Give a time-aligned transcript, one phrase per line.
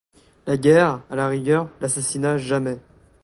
[0.47, 2.79] La guerre, à la rigueur; l'assassinat, jamais.